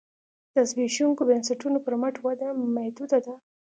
د 0.53 0.55
زبېښونکو 0.69 1.21
بنسټونو 1.29 1.77
پر 1.85 1.93
مټ 2.01 2.15
وده 2.25 2.47
محدوده 2.75 3.19
ده 3.25 3.35